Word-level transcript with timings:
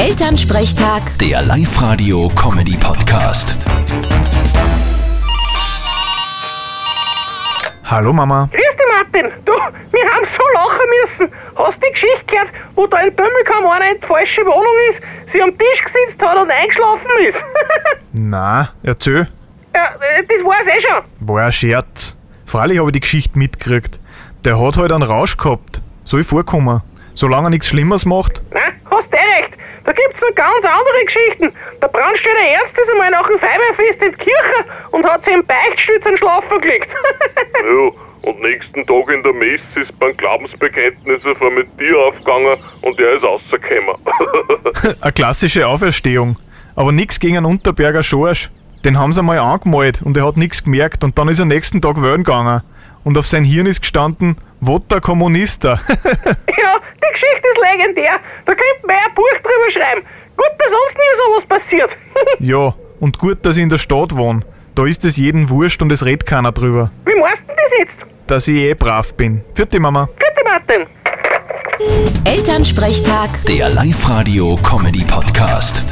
Elternsprechtag, 0.00 1.02
Der 1.18 1.42
Live-Radio-Comedy-Podcast. 1.42 3.58
Hallo 7.84 8.10
Mama. 8.14 8.48
Grüß 8.50 8.62
dich, 8.62 8.86
Martin. 8.96 9.26
Du, 9.44 9.52
wir 9.52 10.04
haben 10.08 10.26
so 10.38 10.44
lachen 10.54 10.88
müssen. 11.02 11.28
Hast 11.54 11.76
du 11.76 11.80
die 11.86 11.92
Geschichte 11.92 12.24
gehört, 12.28 12.48
wo 12.76 12.86
da 12.86 13.00
in 13.02 13.14
Bömmelkamm 13.14 13.66
einer 13.66 13.90
in 13.90 14.00
die 14.00 14.06
falsche 14.06 14.40
Wohnung 14.46 14.74
ist, 14.90 15.00
sie 15.34 15.42
am 15.42 15.50
Tisch 15.50 15.84
gesetzt 15.84 16.18
hat 16.22 16.38
und 16.38 16.50
eingeschlafen 16.50 17.06
ist? 17.28 17.36
Na, 18.14 18.70
erzähl. 18.82 19.28
ja, 19.74 19.84
äh, 19.84 20.22
das 20.26 20.42
war's 20.42 20.66
eh 20.66 20.80
schon. 20.80 21.02
War 21.28 21.44
ein 21.44 21.52
Scherz. 21.52 22.16
Freilich 22.46 22.78
habe 22.78 22.88
ich 22.88 22.94
die 22.94 23.00
Geschichte 23.00 23.38
mitgekriegt. 23.38 24.00
Der 24.46 24.58
hat 24.58 24.78
halt 24.78 24.92
einen 24.92 25.02
Rausch 25.02 25.36
gehabt. 25.36 25.82
Soll 26.04 26.24
vorkommen. 26.24 26.80
Solange 27.12 27.48
er 27.48 27.50
nichts 27.50 27.66
Schlimmes 27.68 28.06
macht. 28.06 28.40
Nein, 28.50 28.59
ganz 30.34 30.64
andere 30.64 31.04
Geschichten. 31.04 31.52
Der 31.82 31.88
Brandstätter 31.88 32.38
Ernst 32.38 32.76
ist 32.78 32.90
einmal 32.90 33.10
nach 33.10 33.26
dem 33.26 33.38
Feiberfest 33.38 34.02
in 34.02 34.12
die 34.12 34.18
Kirche 34.18 34.64
und 34.90 35.04
hat 35.04 35.24
sich 35.24 35.34
im 35.34 35.44
Beichtstuhl 35.46 36.00
zum 36.02 36.16
Schlafen 36.16 36.60
gelegt. 36.60 36.88
Ja, 37.62 37.90
und 38.22 38.40
nächsten 38.40 38.86
Tag 38.86 39.10
in 39.12 39.22
der 39.22 39.32
Messe 39.32 39.80
ist 39.80 39.98
beim 39.98 40.16
Glaubensbekenntnis 40.16 41.24
ein 41.24 41.36
Formetier 41.36 41.98
aufgegangen 41.98 42.56
und 42.82 43.00
er 43.00 43.14
ist 43.16 43.24
rausgekommen. 43.24 43.96
Eine 45.00 45.12
klassische 45.12 45.66
Auferstehung. 45.66 46.36
Aber 46.74 46.92
nix 46.92 47.18
gegen 47.20 47.36
einen 47.36 47.46
Unterberger 47.46 48.02
Schorsch. 48.02 48.50
Den 48.84 48.98
haben 48.98 49.12
sie 49.12 49.22
mal 49.22 49.38
angemalt 49.38 50.00
und 50.02 50.16
er 50.16 50.26
hat 50.26 50.36
nichts 50.36 50.64
gemerkt 50.64 51.04
und 51.04 51.18
dann 51.18 51.28
ist 51.28 51.38
er 51.38 51.44
nächsten 51.44 51.80
Tag 51.82 52.02
wählen 52.02 52.24
gegangen. 52.24 52.62
Und 53.04 53.16
auf 53.18 53.26
sein 53.26 53.44
Hirn 53.44 53.66
ist 53.66 53.80
gestanden, 53.82 54.36
Votter 54.62 55.00
Kommunista. 55.00 55.80
ja, 55.88 55.96
die 55.96 57.12
Geschichte 57.12 57.48
ist 57.54 57.60
legendär. 57.72 58.20
Da 58.44 58.52
könnte 58.52 58.86
man 58.86 58.96
ja 58.96 59.02
ein 59.06 59.14
Buch 59.14 59.24
drüber 59.42 59.70
schreiben. 59.70 60.02
Dass 60.60 60.68
uns 60.68 60.94
nie 60.94 61.12
sowas 61.16 61.44
passiert. 61.48 61.90
ja, 62.38 62.74
und 63.00 63.18
gut, 63.18 63.38
dass 63.42 63.56
ich 63.56 63.62
in 63.62 63.68
der 63.70 63.78
Stadt 63.78 64.14
wohne. 64.16 64.42
Da 64.74 64.84
ist 64.86 65.04
es 65.04 65.16
jeden 65.16 65.48
wurscht 65.50 65.82
und 65.82 65.90
es 65.90 66.04
redet 66.04 66.26
keiner 66.26 66.52
drüber. 66.52 66.90
Wie 67.04 67.18
meinst 67.18 67.42
du 67.48 67.52
das 67.54 67.70
jetzt? 67.78 67.94
Dass 68.26 68.46
ich 68.48 68.56
eh 68.56 68.74
brav 68.74 69.14
bin. 69.14 69.42
Vierte 69.54 69.80
Mama. 69.80 70.08
Bitte, 70.18 70.42
Martin. 70.44 70.86
Elternsprechtag. 72.24 73.30
Der 73.46 73.70
Live-Radio-Comedy-Podcast. 73.70 75.86